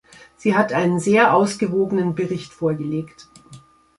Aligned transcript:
Sie 0.35 0.55
hat 0.57 0.73
einen 0.73 0.99
sehr 0.99 1.35
ausgewogenen 1.35 2.15
Bericht 2.15 2.53
vorgelegt. 2.53 3.27